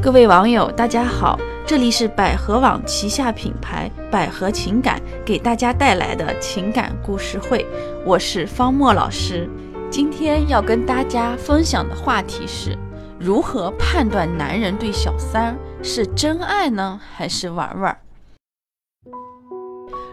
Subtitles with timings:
[0.00, 1.36] 各位网友，大家好，
[1.66, 7.66] 这里是百合网旗下品牌百合情感给大家带来的情感故事会，
[8.06, 9.50] 我是方墨老师。
[9.90, 12.78] 今天要跟大家分享的话题是
[13.18, 17.98] 如何判断男人对小三是真爱呢，还是玩玩？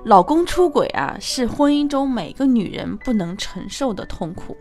[0.04, 4.58] 老公出轨啊，是婚姻中每个女人不能承受的痛苦。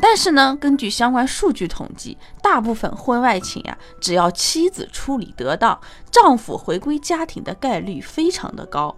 [0.00, 2.16] 但是呢，根据相关数据统计，
[2.52, 5.80] 大部分婚外情呀，只要妻子处理得当，
[6.10, 8.94] 丈夫回归家庭的概率非常的高。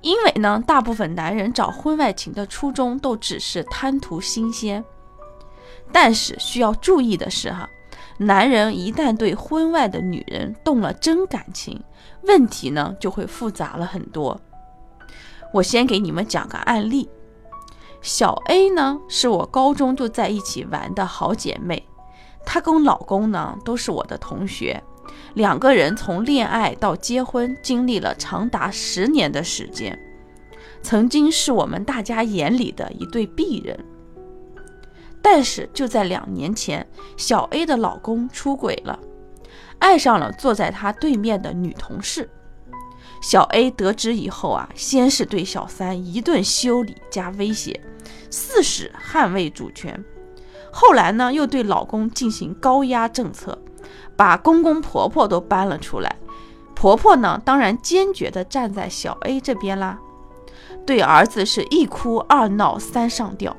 [0.00, 4.82] 因为呢，大部分男人找婚外情的初衷都只是贪图新鲜。
[5.92, 7.68] 但是需要注意的是哈，
[8.16, 11.78] 男人一旦对婚外的女人动了真感情，
[12.22, 14.40] 问题呢就会复杂了很多。
[15.52, 17.10] 我先给你们讲个案例。
[18.00, 21.86] 小 A 呢，是我高中就在一起玩的好姐妹，
[22.44, 24.82] 她跟老公呢都是我的同学，
[25.34, 29.98] 两个人从恋爱到结婚经历了长达十年的时间，
[30.82, 33.78] 曾经是我们大家眼里的一对璧人。
[35.22, 38.98] 但是就在两年前，小 A 的老公出轨了，
[39.78, 42.28] 爱上了坐在他对面的女同事。
[43.22, 47.80] 小 A 得知以后啊，先是对小三一顿修理加威胁。
[48.30, 50.04] 四是捍卫主权，
[50.72, 53.58] 后来呢，又对老公进行高压政策，
[54.16, 56.16] 把公公婆婆都搬了出来。
[56.74, 59.98] 婆婆呢，当然坚决地站在小 A 这边啦。
[60.86, 63.56] 对儿子是一哭二闹三上吊。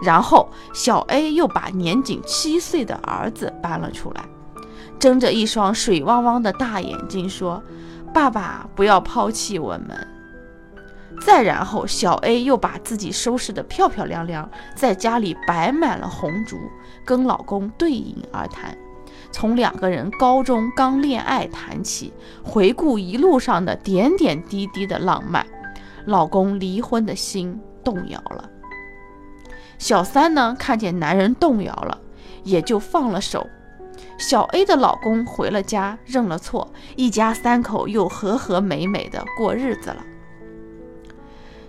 [0.00, 4.24] 然后小 A 又把年仅七岁的儿子搬了出来，
[4.98, 7.60] 睁着一双水汪汪的大眼睛说
[8.14, 10.08] ：“爸爸，不要抛弃我们。”
[11.20, 16.56] 再然后，小 A 又把自己收拾得漂漂亮亮，在家里摆满了红烛，
[17.04, 18.76] 跟老公对饮而谈，
[19.30, 25.44] 从两个人高中刚恋爱谈起，回顾一路上的点点滴滴的浪漫，
[26.06, 28.48] 老公离婚的心动摇了。
[29.76, 31.98] 小三呢，看见男人动摇了，
[32.42, 33.46] 也就放了手。
[34.16, 40.04] 小 A 的老公回了家，认了错，一家三口又和和美美的过日子了。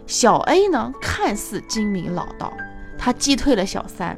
[0.09, 2.51] 小 A 呢，看似精明老道，
[2.97, 4.17] 她击退了小三，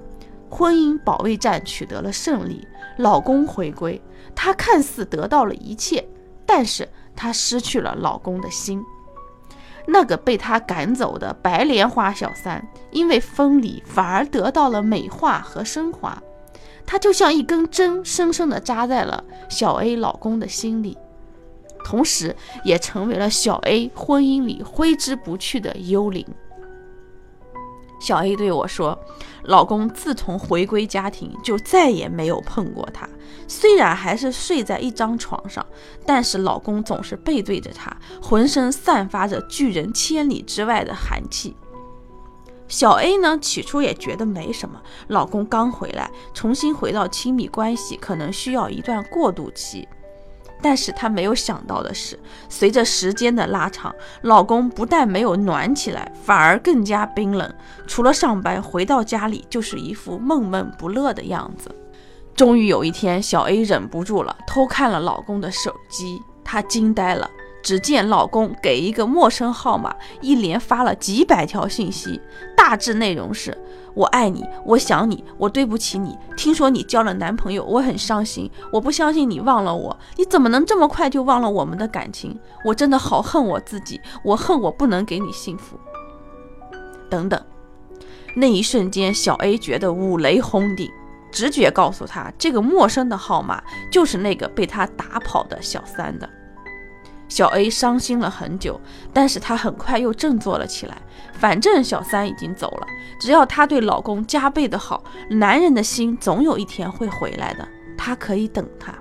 [0.49, 2.65] 婚姻保卫战取得了胜利，
[2.97, 4.01] 老公回归，
[4.33, 6.07] 她看似得到了一切，
[6.45, 8.81] 但是她失去了老公的心。
[9.85, 16.23] 那个被她赶走的白莲花小三，因为分离反而得到了美化和升华，
[16.85, 20.97] 她就像一根针，深深地扎在了小 A 老公的心里。
[21.83, 26.25] 同时，也成为了小 A 婚姻里挥之不去的幽灵。
[27.99, 28.97] 小 A 对我说
[29.45, 33.07] ：“老公自从回归家庭，就再也没有碰过她。
[33.47, 35.63] 虽然还是睡在一张床上，
[36.03, 41.55] 但是老公总是背对着她，浑身散发着拒人千里之外的寒气。”
[42.67, 49.87] 小 A 呢，起初也觉得没什么，老公刚回来，重新回到亲密关系，可能需要一段过渡期。
[50.61, 52.17] 但是她没有想到的是，
[52.47, 57.53] 随着时间的拉长，老公不但没有暖起来，反而更加冰冷。
[57.87, 61.73] 除了上班，回到家里就是一副闷闷不乐的样子。
[62.35, 67.29] 终于有一天，小 A 忍不住了，偷看了老公的手机，她惊呆了。
[67.61, 72.19] 只见老公给一个陌生号码一连发了几百条信息，
[72.55, 73.57] 大致内容是：
[73.93, 76.17] 我爱你，我想你，我对不起你。
[76.35, 78.49] 听说你交了男朋友，我很伤心。
[78.71, 82.37] 我不相信你忘了我，你怎么能这么快就忘了我们的感情？
[82.65, 85.79] 我真的好恨我自己，我恨我不能给你幸福。
[87.09, 87.41] 等等，
[88.35, 90.89] 那一瞬间，小 A 觉得五雷轰顶，
[91.31, 93.61] 直觉告诉他，这个陌生的号码
[93.91, 96.29] 就是那个被他打跑的小三的。
[97.31, 98.77] 小 A 伤心了很久，
[99.13, 100.97] 但是她很快又振作了起来。
[101.31, 102.87] 反正小三已经走了，
[103.21, 107.65] 只要她对老公加倍的好，男人的心总有一天会回来的。
[107.97, 108.93] 她可以等他。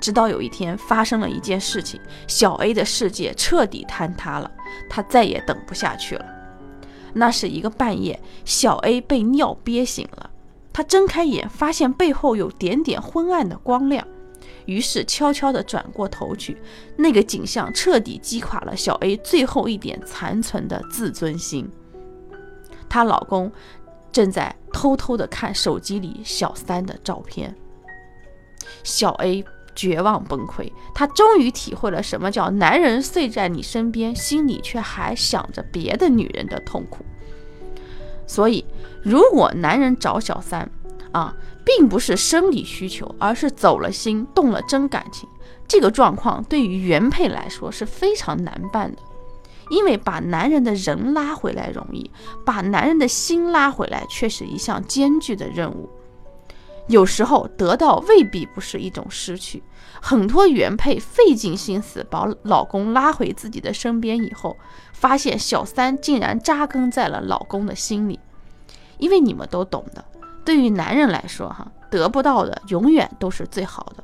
[0.00, 4.50] 直到有一天发生了一件事情，小 A 的世界彻底坍塌了，
[4.88, 6.24] 她再也等不下去了。
[7.12, 10.30] 那是一个半夜，小 A 被尿憋醒了，
[10.72, 14.08] 她睁开眼，发现背后有点点昏暗的光亮。
[14.64, 16.56] 于是悄悄地转过头去，
[16.96, 21.70] 那个景象彻底击垮了小 A 最后一点残存的自尊心。
[22.88, 23.50] 她老公
[24.10, 27.54] 正在偷偷地看手机里小三的照片。
[28.82, 29.44] 小 A
[29.74, 37.04] 绝望崩溃，她终于体会了什么叫男人睡在你身边，心里却还想着别的女人的痛苦。
[38.26, 38.64] 所以，
[39.02, 40.68] 如果男人找小三，
[41.12, 45.28] 啊，并不是生理需求，而是走了心、动了真感情。
[45.66, 49.02] 这个状况对于原配来说是非常难办的，
[49.68, 52.08] 因为把男人的人拉回来容易，
[52.44, 55.90] 把男人的心拉回来却是一项艰巨的任务。
[56.86, 59.60] 有时候得到未必不是一种失去。
[60.00, 64.56] 很多原配费尽心思把老公拉回自己的身边以后，
[64.92, 68.20] 发现小三竟然扎根在了老公的心里。
[68.98, 70.04] 因为你们都懂的，
[70.46, 74.02] 对于男人来说，哈，得不到的永远都是最好的。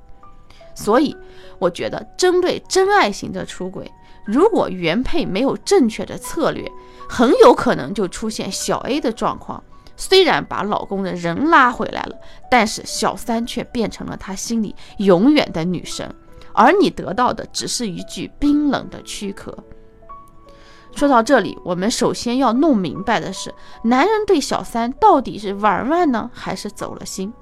[0.75, 1.17] 所以，
[1.59, 3.91] 我觉得针对真爱型的出轨，
[4.27, 6.71] 如果原配没有正确的策略，
[7.09, 9.63] 很有可能就出现小 A 的状况。
[9.97, 12.17] 虽然把老公的人拉回来了，
[12.51, 16.13] 但是小三却变成了他心里永远的女神，
[16.53, 19.57] 而你得到的只是一具冰冷的躯壳。
[20.95, 23.53] 说到这里，我们首先要弄明白的是，
[23.85, 27.33] 男人对小三到底是玩玩呢，还是走了心？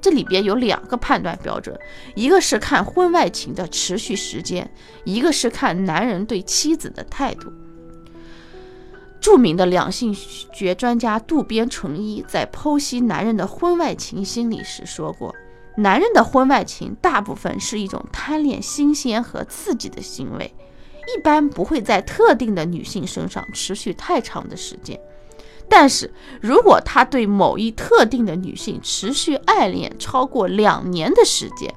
[0.00, 1.78] 这里边有两个判断标准，
[2.16, 4.68] 一个是看婚外情的持续时间，
[5.04, 7.52] 一个是看男人对妻子的态度。
[9.20, 15.32] 著名的两性学专家渡边淳一在剖析男人的婚外情心理时说过，
[15.76, 20.52] 男人的婚外情大部分是一种贪恋新鲜和刺激的行为。
[21.06, 24.98] 一般不会在特定的女性身上持续太长的时间，
[25.68, 31.74] 但是如果他对某一特定的女性持续爱恋超过两年的时间，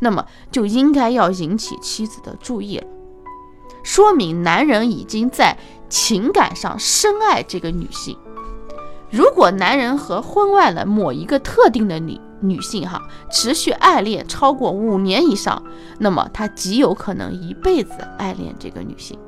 [0.00, 2.86] 那么就应该要引起妻子的注意了，
[3.82, 5.56] 说明男人已经在
[5.88, 8.18] 情感上深爱这个女性。
[9.10, 15.62] 如果男人和婚外的某一个特定的女，女性哈持续爱恋超过五年以上，
[15.98, 19.18] 那么他极有可能一辈子爱恋这个女性。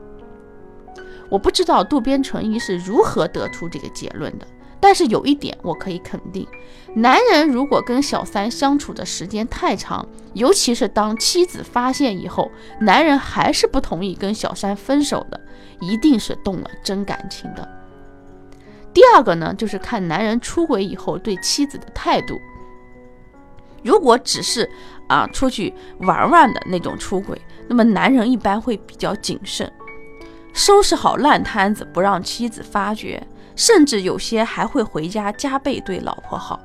[1.31, 4.47] 我不知道渡边淳一是如何得出这个结论的，
[4.81, 6.47] 但是有一点我可以肯定：
[6.95, 12.51] 男人如果跟小三相处的时间太长，尤其是当妻子发现以后，
[12.81, 15.39] 男人还是不同意跟小三分手的，
[15.81, 17.69] 一定是动了真感情的。
[18.95, 22.41] 第二个呢，就是看男人出轨以后对妻子的态度。
[23.83, 24.69] 如果只是
[25.09, 29.71] 啊出去玩玩的那种出轨，那么男人一般会比较谨慎，
[30.53, 36.61] 收拾好烂摊子不让妻子发觉，甚至有些还会回家加倍对老婆好。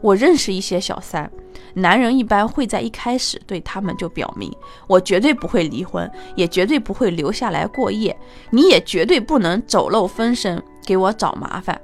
[0.00, 1.30] 我认识一些小三，
[1.74, 4.50] 男人一般会在一开始对他们就表明，
[4.86, 8.18] 我绝对不会离婚，也绝对不会留下来过夜，
[8.48, 11.78] 你也绝对不能走漏风声给我找麻烦。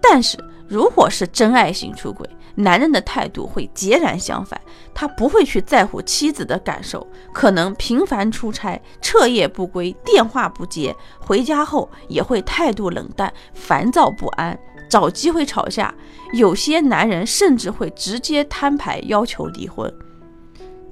[0.00, 4.60] 但是如果是真爱型出轨，男人的态度会截然相反，
[4.94, 14.58] 他不会去在乎妻子的感受，可能频繁出差、彻夜不归、电话不接，回家后也会态度冷淡、烦躁不安，
[14.88, 15.94] 找机会吵架。
[16.32, 19.92] 有些男人甚至会直接摊牌要求离婚。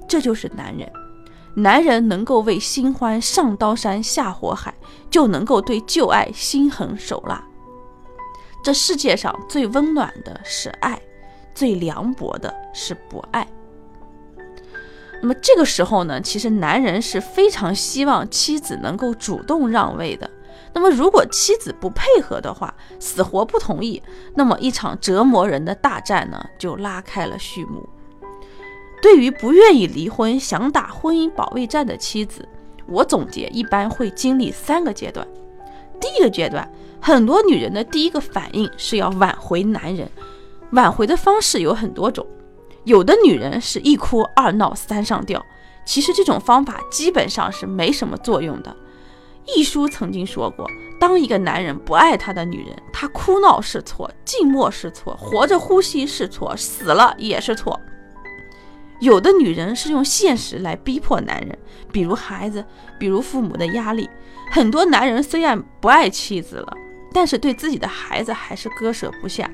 [0.07, 0.91] 这就是男人，
[1.55, 4.73] 男人能够为新欢上刀山下火海，
[5.09, 7.43] 就能够对旧爱心狠手辣。
[8.63, 10.99] 这世界上最温暖的是爱。
[11.55, 13.47] 最凉薄的是不爱。
[15.21, 20.27] 那么这个时候呢，其实男人是非常希望妻子能够主动让位的。
[20.73, 24.01] 那么如果妻子不配合的话，死活不同意，
[24.33, 27.87] 那么一场折磨人的大战呢，就拉开了序幕。
[28.99, 32.49] 对于不愿意离婚、想打婚姻保卫战的妻子，
[32.87, 35.27] 我总结一般会经历三个阶段。
[35.99, 36.69] 第一个阶段，
[37.01, 40.09] 很多女人的第一个反应是要挽回男人。
[40.71, 42.25] 挽回的方式有很多种，
[42.83, 45.43] 有的女人是一哭二闹三上吊，
[45.85, 48.75] 其实这种方法基本上是没什么作用的。
[49.55, 50.65] 一书曾经说过，
[50.99, 57.79] 当一个男人不爱他的女人，他哭闹是错，静默是错，活着呼吸是错，死了也是错。
[58.99, 61.59] 有的女人是用现实来逼迫男人，
[61.93, 62.65] 比如孩子，
[62.99, 64.09] 比如父母的压力。
[64.51, 66.73] 很多男人虽然不爱妻子了，
[67.13, 69.49] 但是对自己的孩子还是割舍不下。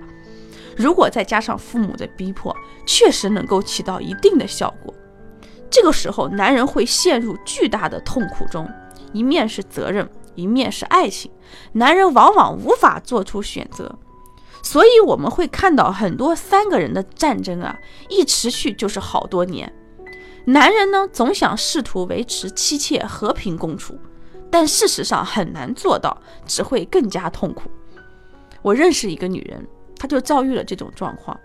[0.75, 2.55] 如果再加上父母的逼迫，
[2.85, 4.93] 确实能够起到一定的效果。
[5.69, 8.67] 这个时候，男人会陷入巨大的痛苦中，
[9.11, 11.29] 一面是责任，一面是爱情，
[11.73, 13.93] 男人往往无法做出选择。
[14.61, 17.77] 所以我们会看到很多三个人的战争啊，
[18.09, 19.71] 一持续就是好多年。
[20.49, 23.95] 男人呢，总想试图维持妻妾和平共处，
[24.49, 27.69] 但事实上很难做到，只会更加痛苦。
[28.63, 29.63] 我认识一个女人。
[29.95, 31.37] 她就遭遇了这种状况，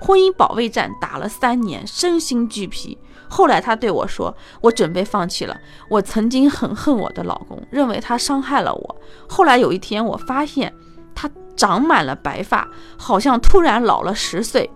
[0.00, 2.98] 婚姻保卫战打了三年，身心俱疲。
[3.30, 5.56] 后来她对我说：“我准备放弃了。
[5.88, 8.96] 我曾经很恨我的老公，认为他伤害了我。
[9.28, 10.74] 后来有一天，我发现
[11.14, 14.68] 他长满了白发，好像突然老了十岁。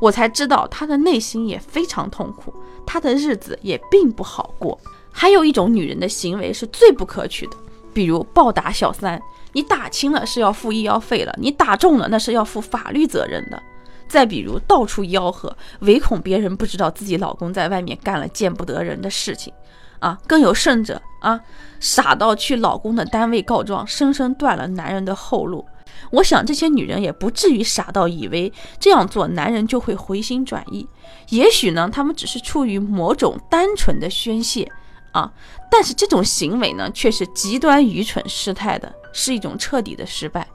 [0.00, 2.52] 我才知道她的内心也非常痛苦，
[2.86, 4.78] 她的日子也并不好过。
[5.10, 7.56] 还有一种女人的行为是最不可取的，
[7.92, 9.20] 比如暴打小三，
[9.52, 13.60] 你打轻了是要付医药费了，你打重了那是要负法律责任的。
[14.06, 19.52] 再比如到处吆喝，唯恐别人不知道自己老公在外面干了见不得人的事情，
[19.98, 21.38] 啊，更有甚者啊，
[21.80, 25.66] 傻到去老公的单位告状，生生断了男人的后路。
[26.10, 30.88] 我想这些女人也不至于傻到以为这样做男人就会回心转意，
[31.28, 34.70] 也许呢，他们只是出于某种单纯的宣泄
[35.12, 35.32] 啊，
[35.70, 40.46] 但是这种行为呢，却是极端愚蠢失态的，是一种彻底的失败。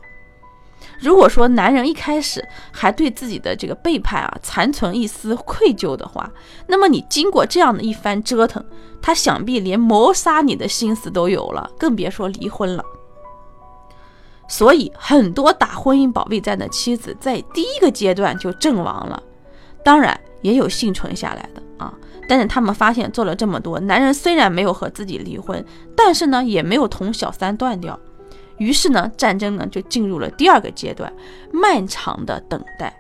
[1.00, 6.32] 如果说男人一开始还对自己的这个背叛啊残存一丝愧疚的话，
[6.68, 8.63] 那么你经过这样的一番折腾，
[9.02, 12.84] 他想必连谋杀你的心思都有了，更别说离婚了。
[14.48, 19.22] 所以，很多打婚姻保卫战的妻子在第一个阶段就阵亡了，
[19.84, 21.94] 当然也有幸存下来的啊。
[22.28, 25.64] 但是他们发现做了这么多，男人虽然没有和自己离婚，
[25.96, 28.00] 但是呢也没有同小三断掉。
[28.58, 31.12] 于是呢，战争呢就进入了第二个阶段，
[31.52, 32.96] 漫长的等待。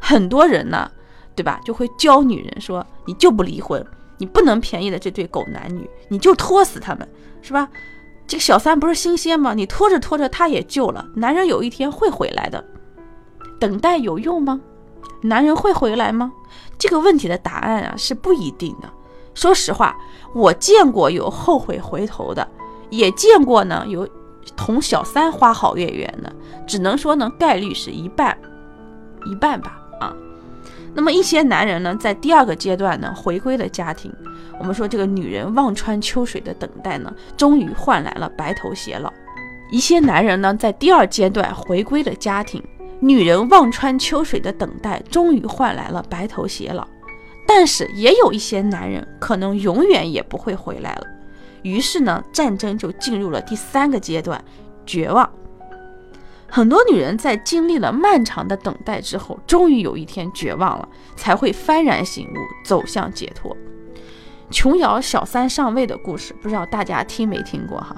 [0.00, 0.90] 很多人呢，
[1.36, 3.84] 对吧，就会教女人说：“你就不离婚，
[4.18, 7.08] 你不能便宜了这对狗男女，你就拖死他们，
[7.40, 7.68] 是吧？
[8.26, 9.54] 这个小三不是新鲜吗？
[9.54, 11.06] 你拖着拖着，他也旧了。
[11.14, 12.64] 男人有一天会回来的。
[13.58, 14.60] 等待有用吗？
[15.22, 16.32] 男人会回来吗？
[16.78, 18.88] 这个问题的答案啊是不一定的。
[19.34, 19.96] 说实话，
[20.34, 22.48] 我见过有后悔回头的，
[22.90, 24.08] 也见过呢有。”
[24.56, 26.32] 同小三花好月圆的，
[26.66, 28.36] 只能说呢概率是一半，
[29.24, 30.12] 一半吧啊。
[30.94, 34.12] 那么一些男人呢，在第二个阶段呢回归了家庭。
[34.58, 39.12] 我们说这个女人望穿秋水的等待呢，终于换来了白头偕老。
[39.70, 42.62] 一些男人呢，在第二阶段回归了家庭，
[43.00, 46.86] 女人望穿秋水的等待，终于换来了白头偕老。
[47.46, 51.06] 但是也有一些男人可能永远也不会回来了。
[51.62, 54.42] 于是呢，战争就进入了第三个阶段，
[54.84, 55.28] 绝望。
[56.54, 63.56] 很多女人在经历了漫长的等待之后，终于有一天绝望了，才会幡然醒悟，走向解脱。
[64.50, 67.96] 琼瑶小三上位的故事，不知道大家听没听过哈？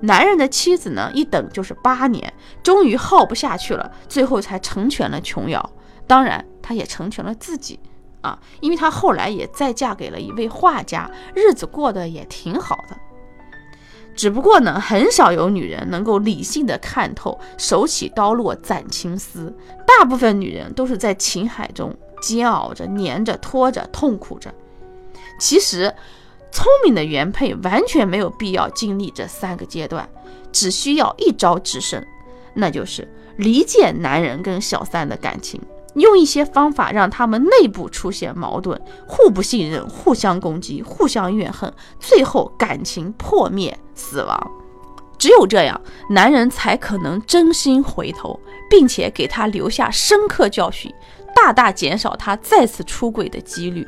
[0.00, 2.34] 男人的妻子呢，一等就是八年，
[2.64, 5.70] 终于耗不下去了，最后才成全了琼瑶。
[6.04, 7.78] 当然，他也成全了自己。
[8.22, 12.96] 啊，因为她后来也再嫁给了一位画家，日子过得也挺好的。
[14.16, 19.54] 只不过呢，很少有女人能够理性的看透，手起刀落斩情丝。
[19.86, 24.52] 大部分女人都是在情海中煎熬着、粘着、拖着、痛苦着。
[25.38, 25.92] 其实，
[26.52, 30.08] 聪明的原配完全没有必要经历这三个阶段，
[30.52, 32.04] 只需要一招制胜，
[32.54, 35.60] 那就是离间男人跟小三的感情。
[35.94, 44.50] 用一些方法让他们内部出现矛盾，互不信任，互相攻击，互相怨恨，最后感情破灭，死亡。
[45.16, 50.92] 只有这样，男人才可能真心回头，并且给他留下深刻教训，
[51.34, 53.86] 大大减少他再次出轨的几率。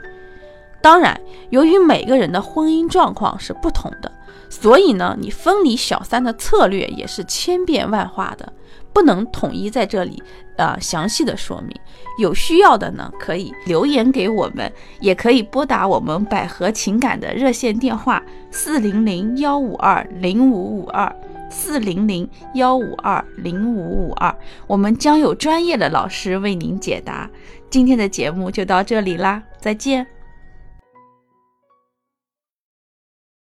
[0.80, 1.20] 当然，
[1.50, 4.10] 由于每个人的婚姻状况是不同的，
[4.48, 8.52] 所以呢，你分离小三的策略也是千变万化的。
[8.92, 10.22] 不能统一在这里，
[10.56, 11.76] 呃，详细的说明。
[12.18, 21.14] 有需要的呢，可以留言给我们，也可以拨打我们百合情感的热线电话四零零幺五二零五五二
[21.50, 24.34] 四零零幺五二零五五二，
[24.66, 27.28] 我们将有专业的老师为您解答。
[27.68, 30.15] 今天的节目就到这里啦，再见。